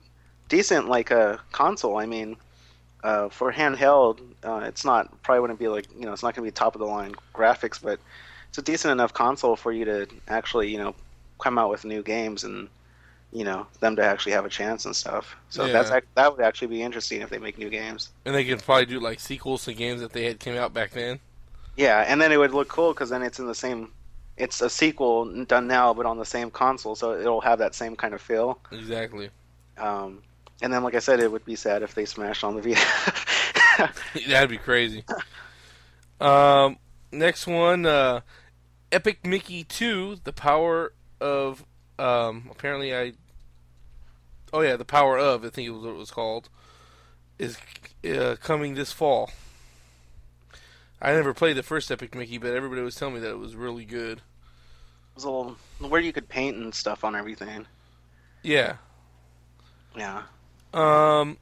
[0.50, 1.98] decent like a console.
[1.98, 2.36] I mean,
[3.04, 6.46] uh, for handheld, uh, it's not probably wouldn't be like you know it's not going
[6.46, 8.00] to be top of the line graphics, but
[8.50, 10.94] it's a decent enough console for you to actually you know
[11.40, 12.68] come out with new games and
[13.32, 15.36] you know them to actually have a chance and stuff.
[15.50, 15.74] So Yeah.
[15.74, 18.10] that's that would actually be interesting if they make new games.
[18.26, 20.92] And they can probably do like sequels to games that they had came out back
[20.92, 21.20] then.
[21.78, 23.92] Yeah, and then it would look cool because then it's in the same.
[24.36, 27.96] It's a sequel done now, but on the same console, so it'll have that same
[27.96, 28.60] kind of feel.
[28.72, 29.30] Exactly.
[29.78, 30.22] Um,
[30.62, 33.94] and then, like I said, it would be sad if they smashed on the Vita.
[34.28, 35.04] That'd be crazy.
[36.20, 36.78] Um,
[37.12, 38.22] next one, uh,
[38.92, 41.66] Epic Mickey Two: The Power of.
[41.98, 43.14] Um, apparently, I.
[44.52, 45.46] Oh yeah, the Power of.
[45.46, 46.50] I think it was what it was called.
[47.38, 47.58] Is
[48.10, 49.32] uh, coming this fall.
[51.02, 53.56] I never played the first Epic Mickey, but everybody was telling me that it was
[53.56, 54.18] really good.
[54.18, 57.66] It was a little where you could paint and stuff on everything.
[58.44, 58.76] Yeah.
[59.96, 60.24] Yeah.
[60.74, 61.38] Um,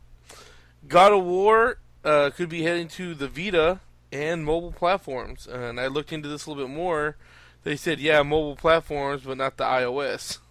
[0.87, 5.47] God of War uh, could be heading to the Vita and mobile platforms.
[5.47, 7.17] And I looked into this a little bit more.
[7.63, 10.39] They said, yeah, mobile platforms, but not the iOS.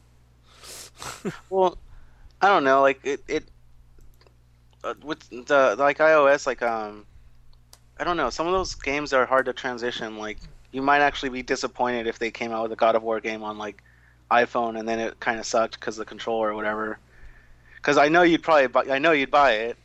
[1.51, 1.77] Well,
[2.41, 2.81] I don't know.
[2.81, 3.45] Like it, it
[4.83, 7.05] uh, with the like iOS, like um,
[7.99, 8.31] I don't know.
[8.31, 10.19] Some of those games are hard to transition.
[10.19, 10.39] Like
[10.73, 13.43] you might actually be disappointed if they came out with a God of War game
[13.43, 13.83] on like
[14.31, 16.99] iPhone and then it kind of sucked because the controller or whatever.
[17.87, 19.77] Because I know you'd probably, buy, I know you'd buy it,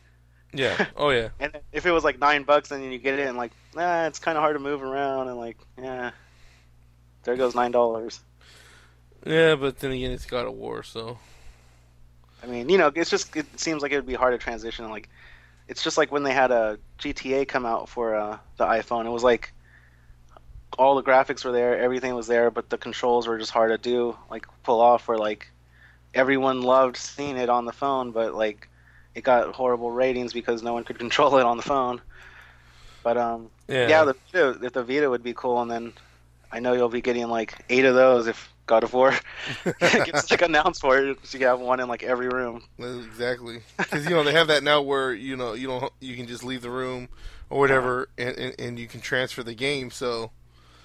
[0.52, 0.86] Yeah.
[0.96, 1.28] Oh, yeah.
[1.38, 4.06] and if it was like nine bucks and then you get it and like, nah,
[4.06, 6.10] it's kind of hard to move around and like, yeah,
[7.22, 8.20] there goes nine dollars.
[9.24, 11.18] Yeah, but then again, it's God of War, so.
[12.42, 14.90] I mean, you know, it's just it seems like it would be hard to transition.
[14.90, 15.08] Like,
[15.68, 19.06] it's just like when they had a GTA come out for uh, the iPhone.
[19.06, 19.52] It was like
[20.76, 23.78] all the graphics were there, everything was there, but the controls were just hard to
[23.78, 25.06] do, like pull off.
[25.06, 25.51] Where like
[26.14, 28.68] everyone loved seeing it on the phone, but like
[29.14, 32.00] it got horrible ratings because no one could control it on the phone.
[33.02, 33.88] But um, Yeah.
[33.88, 35.92] yeah, the Vita, if the Vita would be cool, and then
[36.50, 39.12] I know you'll be getting like eight of those if God of War
[39.80, 41.18] gets like announced for it.
[41.26, 42.62] So you have one in like every room.
[42.78, 46.26] Exactly, because you know they have that now where you know you don't you can
[46.26, 47.08] just leave the room
[47.50, 49.90] or whatever, and, and, and you can transfer the game.
[49.90, 50.30] So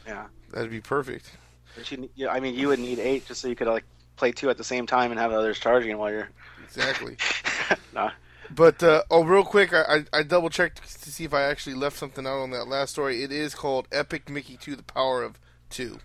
[0.06, 0.28] Yeah.
[0.52, 1.38] that'd be perfect.
[1.76, 3.86] But you, yeah, I mean, you would need eight just so you could like
[4.18, 6.30] play two at the same time and have others charging while you're.
[6.64, 7.18] Exactly.
[7.94, 8.12] nah.
[8.50, 9.82] But uh, oh, real quick, I,
[10.14, 12.92] I, I double checked to see if I actually left something out on that last
[12.92, 13.24] story.
[13.24, 16.00] It is called Epic Mickey Two: The Power of Two.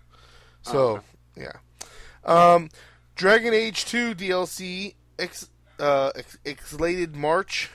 [0.63, 1.03] So
[1.37, 1.53] yeah,
[2.25, 2.69] um,
[3.15, 5.49] Dragon Age Two DLC ex,
[5.79, 7.71] uh, ex, exlated March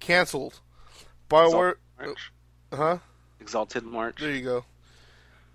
[0.00, 0.60] canceled.
[1.28, 2.32] Bioware, March.
[2.72, 2.98] huh?
[3.40, 4.16] Exalted March.
[4.18, 4.64] There you go.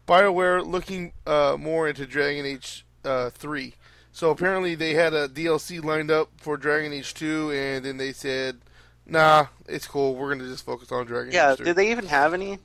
[0.08, 3.74] BioWare looking uh, more into Dragon Age uh, 3.
[4.16, 8.14] So apparently they had a DLC lined up for Dragon Age 2, and then they
[8.14, 8.62] said,
[9.06, 10.16] nah, it's cool.
[10.16, 11.52] We're going to just focus on Dragon Yeah.
[11.52, 11.66] Age 3.
[11.66, 12.60] Did they even have any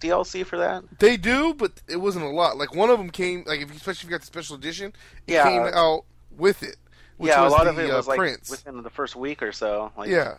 [0.00, 0.82] DLC for that?
[1.00, 2.56] They do, but it wasn't a lot.
[2.56, 4.94] Like one of them came, like if you, especially if you got the special edition,
[5.26, 5.44] it Yeah.
[5.44, 6.76] came out with it.
[7.18, 8.48] Which yeah, a lot the, of it uh, was like Prince.
[8.48, 9.92] within the first week or so.
[9.98, 10.38] Like, Yeah,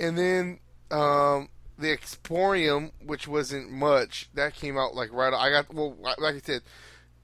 [0.00, 0.58] and then
[0.90, 5.32] um, the Exporium, which wasn't much, that came out like right.
[5.32, 6.62] I got well, like I said,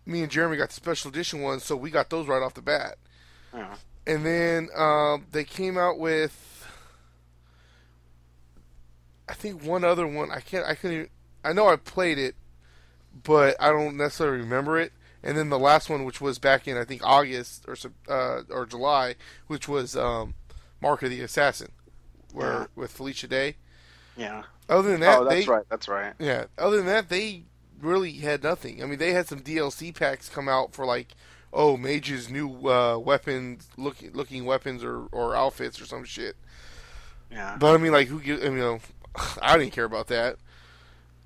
[0.07, 2.63] me and Jeremy got the special edition ones, so we got those right off the
[2.63, 2.97] bat.
[3.53, 3.75] Yeah.
[4.07, 6.67] And then um, they came out with,
[9.29, 10.31] I think one other one.
[10.31, 10.65] I can't.
[10.67, 10.97] I couldn't.
[10.97, 11.09] Even,
[11.45, 12.35] I know I played it,
[13.25, 14.93] but I don't necessarily remember it.
[15.23, 17.75] And then the last one, which was back in I think August or
[18.09, 19.17] uh, or July,
[19.49, 20.35] which was um,
[20.81, 21.73] Mark of the Assassin,
[22.33, 22.67] where Yeah.
[22.77, 23.57] with Felicia Day.
[24.17, 24.45] Yeah.
[24.69, 25.65] Other than that, oh, that's they right.
[25.69, 26.15] That's right.
[26.21, 26.45] yeah.
[26.59, 27.43] Other than that, they
[27.81, 28.83] really had nothing.
[28.83, 31.15] I mean, they had some DLC packs come out for like,
[31.53, 36.37] oh, mages new uh, weapons, looking looking weapons or, or outfits or some shit.
[37.31, 37.57] Yeah.
[37.59, 38.19] But I mean, like, who?
[38.19, 38.81] I mean, you know,
[39.43, 40.37] I didn't care about that.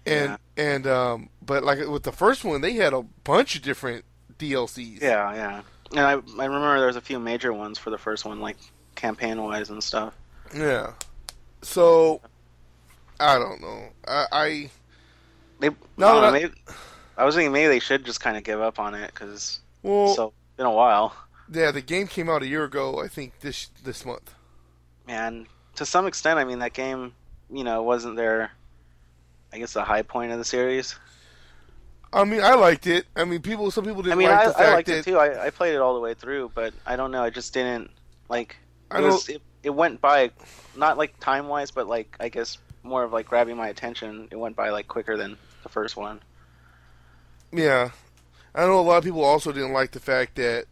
[0.06, 4.04] And and um, but like with the first one, they had a bunch of different
[4.38, 5.02] DLCs.
[5.02, 5.34] Yeah.
[5.34, 5.62] Yeah.
[5.92, 8.56] And I I remember there was a few major ones for the first one, like
[8.94, 10.14] campaign wise and stuff.
[10.54, 10.92] Yeah.
[11.62, 12.22] So
[13.18, 13.88] I don't know.
[14.08, 14.70] I, I
[15.60, 16.52] They No, I maybe
[17.16, 20.14] I was thinking maybe they should just kind of give up on it because Well,
[20.14, 21.14] so been a while.
[21.52, 23.00] yeah, the game came out a year ago.
[23.00, 24.34] I think this this month.
[25.06, 25.46] And
[25.76, 27.14] to some extent, I mean that game,
[27.50, 28.50] you know, wasn't there.
[29.52, 30.94] I guess the high point of the series.
[32.12, 33.06] I mean, I liked it.
[33.14, 33.70] I mean, people.
[33.70, 35.18] Some people didn't mean, like I, the fact I liked that it too.
[35.18, 37.22] I, I played it all the way through, but I don't know.
[37.22, 37.90] I just didn't
[38.28, 38.56] like.
[38.90, 40.30] It I was it, it went by
[40.76, 44.28] not like time wise, but like I guess more of like grabbing my attention.
[44.30, 45.36] It went by like quicker than
[45.70, 46.20] first one.
[47.52, 47.90] Yeah,
[48.54, 50.66] I know a lot of people also didn't like the fact that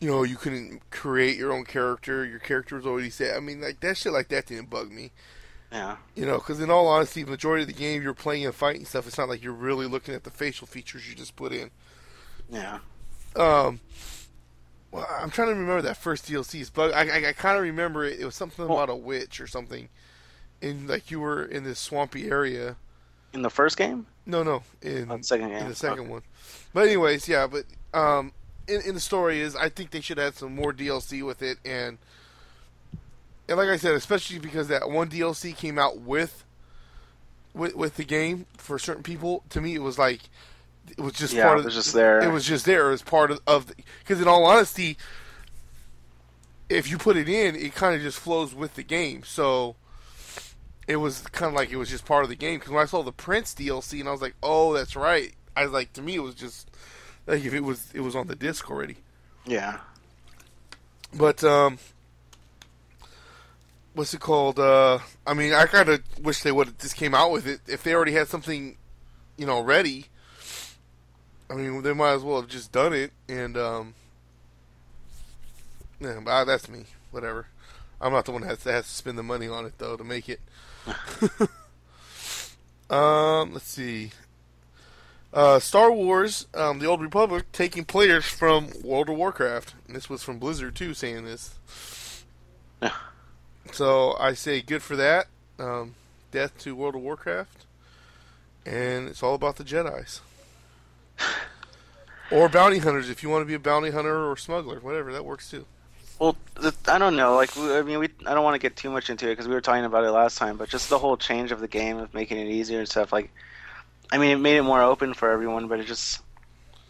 [0.00, 2.24] you know you couldn't create your own character.
[2.24, 3.36] Your character was already set.
[3.36, 5.12] I mean, like that shit like that didn't bug me.
[5.72, 5.96] Yeah.
[6.16, 8.84] You know, because in all honesty, the majority of the game you're playing and fighting
[8.84, 9.06] stuff.
[9.06, 11.70] It's not like you're really looking at the facial features you just put in.
[12.50, 12.80] Yeah.
[13.36, 13.80] Um,
[14.90, 16.92] well, I'm trying to remember that first DLC's bug.
[16.92, 18.18] I I, I kind of remember it.
[18.18, 19.88] It was something about a witch or something.
[20.60, 22.76] In like you were in this swampy area.
[23.32, 25.58] In the first game, No, no, in oh, the second game.
[25.58, 26.22] in the second one.
[26.74, 27.64] But anyways, yeah, but
[27.94, 28.32] um,
[28.66, 31.58] in, in the story is I think they should add some more DLC with it,
[31.64, 31.98] and
[33.48, 36.44] and like I said, especially because that one DLC came out with
[37.54, 39.44] with with the game for certain people.
[39.50, 40.22] To me, it was like
[40.88, 42.20] it was just Yeah, part it of was just there.
[42.20, 42.88] It was just there.
[42.88, 44.96] It was part of of because in all honesty,
[46.68, 49.22] if you put it in, it kind of just flows with the game.
[49.24, 49.76] So
[50.90, 52.58] it was kind of like it was just part of the game.
[52.58, 55.32] Because when I saw the Prince DLC, and I was like, oh, that's right.
[55.56, 56.68] I was like, to me, it was just
[57.28, 58.96] like if it was it was on the disc already.
[59.46, 59.78] Yeah.
[61.14, 61.78] But um,
[63.94, 64.58] what's it called?
[64.58, 67.60] Uh, I mean, I kind of wish they would have just came out with it
[67.68, 68.76] if they already had something,
[69.36, 70.06] you know, ready.
[71.48, 73.12] I mean, they might as well have just done it.
[73.28, 73.94] And um,
[76.00, 76.86] yeah, but uh, that's me.
[77.12, 77.46] Whatever.
[78.00, 79.96] I'm not the one that has, that has to spend the money on it though
[79.96, 80.40] to make it.
[82.90, 84.10] um, let's see.
[85.32, 89.74] Uh, Star Wars: um, The Old Republic taking players from World of Warcraft.
[89.86, 91.54] And this was from Blizzard too, saying this.
[92.82, 92.92] Yeah.
[93.72, 95.26] So I say good for that.
[95.56, 95.94] Um,
[96.32, 97.66] death to World of Warcraft,
[98.66, 100.22] and it's all about the Jedi's.
[102.32, 105.24] or bounty hunters, if you want to be a bounty hunter or smuggler, whatever that
[105.24, 105.66] works too.
[106.20, 106.36] Well,
[106.86, 107.34] I don't know.
[107.34, 109.54] Like, I mean, we I don't want to get too much into it because we
[109.54, 110.58] were talking about it last time.
[110.58, 113.10] But just the whole change of the game of making it easier and stuff.
[113.10, 113.32] Like,
[114.12, 115.66] I mean, it made it more open for everyone.
[115.66, 116.20] But it just,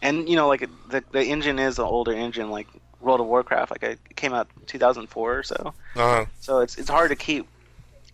[0.01, 2.67] and you know, like the the engine is an older engine, like
[2.99, 3.71] World of Warcraft.
[3.71, 5.73] Like, it came out 2004 or so.
[5.95, 7.47] Uh, So it's it's hard to keep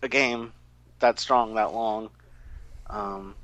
[0.02, 0.52] a game
[1.00, 2.10] that strong that long.
[2.88, 3.34] Um,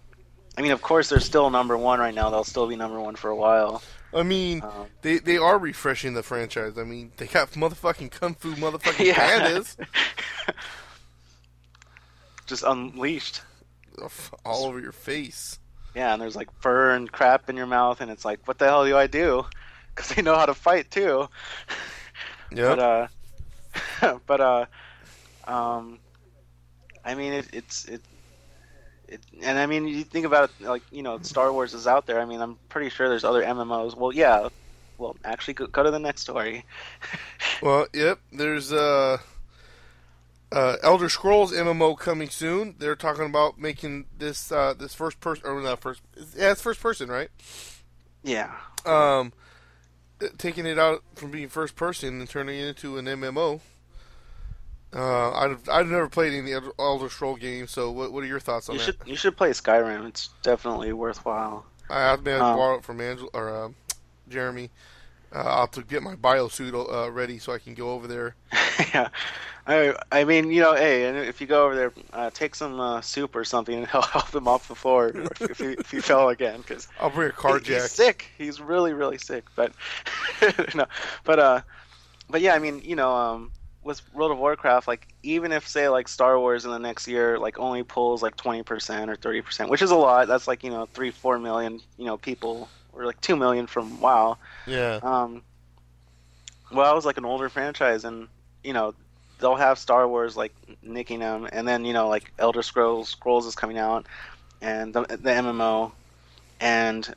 [0.56, 2.30] I mean, of course, they're still number one right now.
[2.30, 3.82] They'll still be number one for a while.
[4.14, 6.78] I mean, Um, they they are refreshing the franchise.
[6.78, 9.14] I mean, they got motherfucking kung fu motherfucking yeah.
[9.40, 9.76] pandas
[12.46, 13.42] Just unleashed.
[14.44, 15.58] all over your face.
[15.94, 18.66] Yeah, and there's like fur and crap in your mouth, and it's like, what the
[18.66, 19.44] hell do I do?
[19.94, 21.28] Because they know how to fight too.
[22.50, 22.74] Yeah.
[22.74, 22.78] But
[24.02, 24.66] uh, but uh,
[25.46, 26.00] um,
[27.04, 28.02] I mean, it, it's it,
[29.14, 32.06] it, and I mean, you think about it, like you know, Star Wars is out
[32.06, 32.20] there.
[32.20, 33.96] I mean, I'm pretty sure there's other MMOs.
[33.96, 34.48] Well, yeah.
[34.96, 36.64] Well, actually, go, go to the next story.
[37.62, 38.18] Well, yep.
[38.32, 39.18] There's uh,
[40.50, 42.74] uh, Elder Scrolls MMO coming soon.
[42.78, 46.00] They're talking about making this uh, this first person or not first.
[46.36, 47.28] Yeah, it's first person, right?
[48.22, 48.52] Yeah.
[48.84, 49.32] Um,
[50.36, 53.60] taking it out from being first person and turning it into an MMO.
[54.94, 58.26] Uh, I've I've never played any of the Elder Scroll games, so what what are
[58.26, 58.84] your thoughts on You that?
[58.84, 60.06] should you should play Skyrim.
[60.06, 61.66] It's definitely worthwhile.
[61.90, 63.74] I have been Um, borrow it from Angel or um
[64.28, 64.70] Jeremy.
[65.34, 68.06] Uh, I'll have to get my bio suit uh, ready so I can go over
[68.06, 68.36] there.
[68.94, 69.08] yeah,
[69.66, 72.78] I I mean you know hey and if you go over there uh, take some
[72.78, 75.90] uh, soup or something and help help him off the floor if, if, he, if
[75.90, 77.90] he fell again because I'll bring a car he's jack.
[77.90, 79.72] sick he's really really sick but
[80.76, 80.86] no
[81.24, 81.60] but uh
[82.30, 83.50] but yeah I mean you know um
[83.84, 87.38] with World of Warcraft like even if say like Star Wars in the next year
[87.38, 90.64] like only pulls like twenty percent or thirty percent which is a lot that's like
[90.64, 95.00] you know three four million you know people or like two million from WoW Yeah.
[95.02, 95.42] um,
[96.70, 98.28] well, was like an older franchise, and
[98.62, 98.94] you know
[99.38, 103.46] they'll have Star Wars like nicking them, and then you know like Elder Scrolls Scrolls
[103.46, 104.06] is coming out,
[104.60, 105.92] and the, the MMO,
[106.60, 107.14] and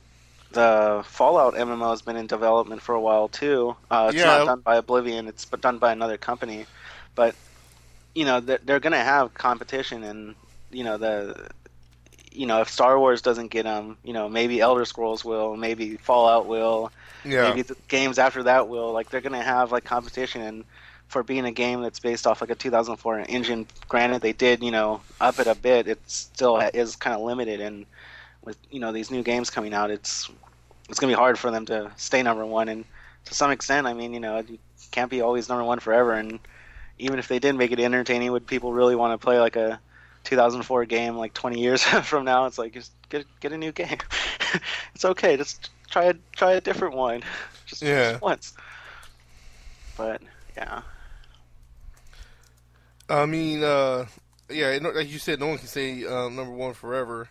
[0.50, 3.76] the Fallout MMO has been in development for a while too.
[3.90, 4.26] Uh, it's Yeah.
[4.26, 6.66] not done by Oblivion; it's done by another company,
[7.14, 7.36] but
[8.14, 10.36] you know they're, they're going to have competition, and
[10.70, 11.48] you know the.
[12.32, 15.96] You know, if Star Wars doesn't get them, you know, maybe Elder Scrolls will, maybe
[15.96, 16.92] Fallout will,
[17.24, 17.40] Yeah.
[17.40, 20.64] maybe the games after that will like they're gonna have like competition and
[21.08, 24.70] for being a game that's based off like a 2004 engine granted they did you
[24.70, 27.86] know up it a bit it still is kind of limited and
[28.44, 30.30] with you know these new games coming out, it's
[30.88, 32.68] it's gonna be hard for them to stay number one.
[32.68, 32.84] And
[33.26, 34.58] to some extent, I mean, you know, you
[34.90, 36.12] can't be always number one forever.
[36.12, 36.40] And
[36.98, 39.80] even if they did make it entertaining, would people really want to play like a
[40.24, 42.46] 2004 game like 20 years from now?
[42.46, 43.98] It's like just get get a new game.
[44.94, 45.36] it's okay.
[45.36, 47.22] Just try a try a different one.
[47.66, 48.12] Just, Yeah.
[48.12, 48.54] just once.
[49.96, 50.22] But
[50.56, 50.82] yeah,
[53.08, 54.06] I mean, uh,
[54.48, 57.28] yeah, like you said, no one can say um, number one forever.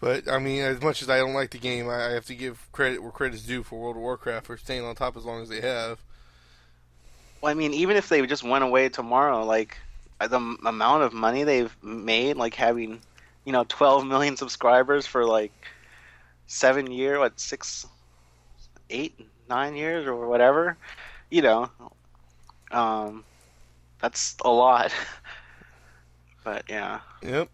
[0.00, 2.70] But I mean, as much as I don't like the game, I, have to give
[2.72, 5.48] credit where credit's due for World of Warcraft for staying on top as long as
[5.48, 5.98] they have.
[7.40, 9.76] well, I mean, even if they just went away tomorrow, like
[10.20, 13.00] the m- amount of money they've made, like having
[13.44, 15.52] you know 12 million subscribers for like
[16.46, 17.86] seven year, what six,
[18.90, 19.18] eight,
[19.48, 20.76] nine years or whatever,
[21.28, 21.70] you know,
[22.70, 23.24] um,
[24.00, 24.92] that's a lot.
[26.44, 27.50] but yeah, Yep.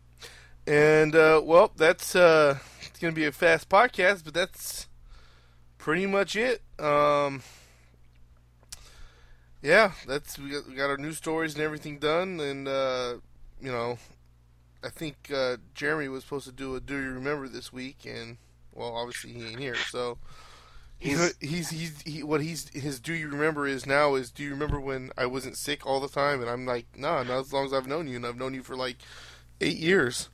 [0.66, 4.88] And uh, well, that's uh, it's gonna be a fast podcast, but that's
[5.76, 6.62] pretty much it.
[6.78, 7.42] Um,
[9.60, 13.14] yeah, that's we got, we got our news stories and everything done, and uh,
[13.60, 13.98] you know,
[14.82, 18.38] I think uh, Jeremy was supposed to do a Do You Remember this week, and
[18.72, 20.18] well, obviously he ain't here, so.
[20.96, 24.50] He's, he's he's he, what he's his do you remember is now is do you
[24.50, 27.66] remember when I wasn't sick all the time and I'm like nah not as long
[27.66, 28.98] as I've known you and I've known you for like
[29.60, 30.30] eight years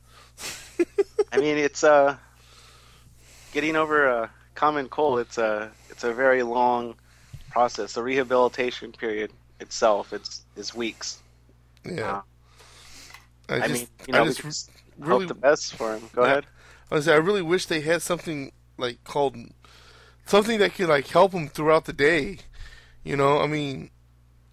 [1.32, 2.16] I mean, it's uh,
[3.52, 5.20] getting over a common cold.
[5.20, 6.94] It's a it's a very long
[7.50, 7.94] process.
[7.94, 11.20] The rehabilitation period itself, it's is weeks.
[11.84, 12.22] Yeah.
[13.48, 16.08] I, I, just, mean, you know, I just really, hope the best for him.
[16.14, 16.30] Go Yeah.
[16.30, 16.46] ahead.
[16.90, 19.36] I, was, I really wish they had something like called
[20.26, 22.38] something that could like help him throughout the day.
[23.02, 23.90] You know, I mean,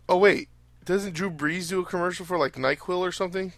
[0.07, 0.49] oh wait,
[0.85, 3.53] doesn't Drew Brees do a commercial for like Nyquil or something?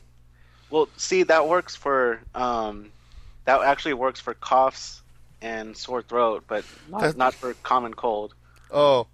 [0.70, 2.92] Well, see, that works for um,
[3.46, 5.02] that actually works for coughs
[5.42, 8.34] and sore throat, but not, not for common cold.
[8.72, 9.08] Oh,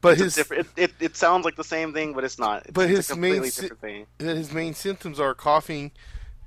[0.00, 2.62] but It's his it, it, it sounds like the same thing, but it's not.
[2.64, 4.06] It's, But it's his a main completely si- different thing.
[4.18, 5.90] his main symptoms are coughing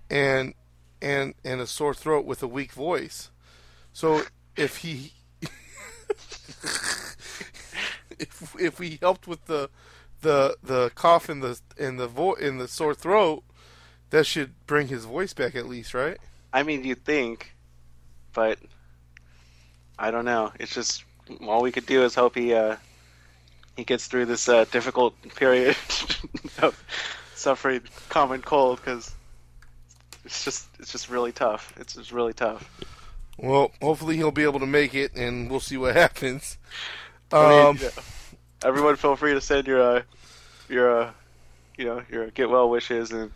[0.09, 0.53] and
[1.01, 3.32] and and a sore throat with a weak voice.
[3.91, 4.24] So
[4.55, 5.11] if he
[8.20, 9.70] if if we helped with the
[10.22, 13.43] the the cough and the and the vo- and the sore throat,
[14.10, 16.18] that should bring his voice back at least, right?
[16.53, 17.53] I mean, you'd think,
[18.34, 18.60] but
[19.97, 20.51] I don't know.
[20.60, 21.03] It's just
[21.41, 22.78] all we could do is hope he uh,
[23.76, 25.76] he gets through this uh, difficult period
[26.62, 26.82] of
[27.36, 29.14] suffering common cold because
[30.24, 31.74] it's just it's just really tough.
[31.78, 32.70] It's just really tough.
[33.38, 36.58] Well, hopefully he'll be able to make it, and we'll see what happens.
[37.32, 37.89] Um, you
[38.64, 40.01] everyone, feel free to send your uh,
[40.70, 41.12] your uh,
[41.78, 43.32] you know your get well wishes and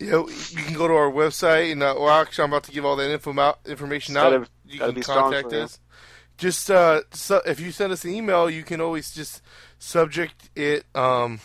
[0.00, 2.72] You know, you can go to our website, and uh, well, actually, I'm about to
[2.72, 4.30] give all that info out, information out.
[4.32, 5.78] gotta- you gotta can contact us.
[6.36, 9.40] Just uh, so, if you send us an email, you can always just
[9.78, 10.84] subject it.
[10.94, 11.38] Um,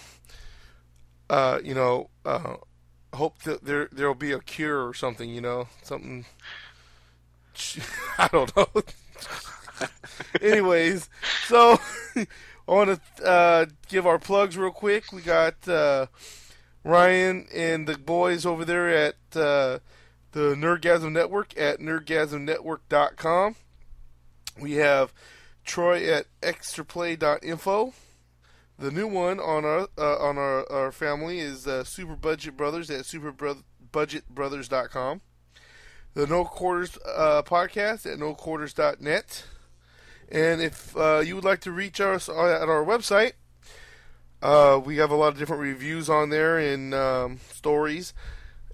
[1.29, 2.55] uh, you know, uh,
[3.13, 5.29] hope that there there'll be a cure or something.
[5.29, 6.25] You know, something.
[8.17, 8.67] I don't know.
[10.41, 11.07] Anyways,
[11.47, 11.79] so
[12.15, 12.25] I
[12.67, 15.11] want to uh, give our plugs real quick.
[15.11, 15.67] We got.
[15.67, 16.07] Uh,
[16.83, 19.79] Ryan and the boys over there at uh,
[20.31, 23.55] the Nerdgasm Network at nerdgasmnetwork.com.
[24.59, 25.13] We have
[25.65, 27.93] Troy at extraplay.info.
[28.77, 32.89] The new one on our uh, on our, our family is uh, Super Budget Brothers
[32.89, 35.21] at superbudgetbrothers.com.
[36.13, 39.43] The No Quarters uh, podcast at noquarters.net.
[40.31, 43.33] And if uh, you would like to reach us at our website,
[44.41, 48.13] uh, we have a lot of different reviews on there and um, stories.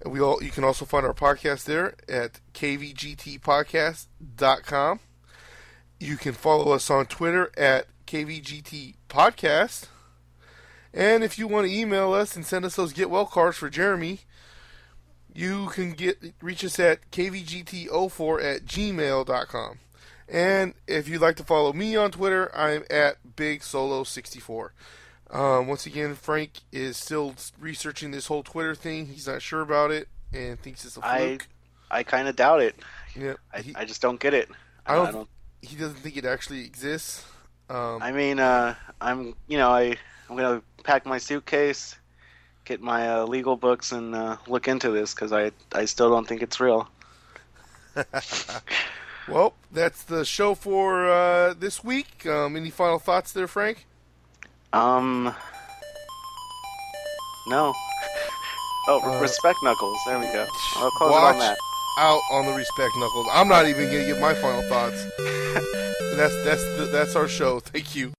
[0.04, 5.00] We all you can also find our podcast there at kvgtpodcast.com.
[5.98, 9.86] You can follow us on Twitter at kvgtpodcast.
[10.92, 13.68] And if you want to email us and send us those get well cards for
[13.68, 14.20] Jeremy,
[15.34, 19.80] you can get reach us at kvgt04 at gmail.com.
[20.28, 24.72] And if you'd like to follow me on Twitter, I'm at Big Solo 64.
[25.30, 29.06] Um, once again, Frank is still researching this whole Twitter thing.
[29.06, 31.48] He's not sure about it and thinks it's a fluke.
[31.90, 32.76] I kind of doubt it.
[33.14, 34.48] yeah, I, he, I just don't get it.
[34.86, 35.28] I don't-
[35.62, 37.24] he doesn't think it actually exists.
[37.68, 39.96] Um, I mean, uh, I'm you know I
[40.30, 41.96] I'm gonna pack my suitcase,
[42.64, 46.28] get my uh, legal books, and uh, look into this because I I still don't
[46.28, 46.88] think it's real.
[49.28, 52.24] well, that's the show for uh, this week.
[52.26, 53.86] Um, any final thoughts there, Frank?
[54.72, 55.34] Um,
[57.48, 57.72] no.
[58.88, 59.98] Oh, Uh, respect Knuckles.
[60.06, 60.46] There we go.
[60.76, 61.56] I'll close watch- it on that.
[61.98, 63.26] out on the respect knuckles.
[63.32, 65.04] I'm not even gonna give my final thoughts.
[66.16, 67.58] that's that's that's our show.
[67.58, 68.12] Thank you.